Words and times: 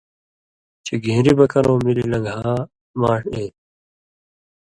چےۡ 0.85 1.01
گھېن٘ری 1.03 1.33
بکرؤں 1.39 1.79
ملی 1.85 2.03
لن٘گھا، 2.11 2.51
ماݜ 2.99 3.21
اے۔ 3.33 3.43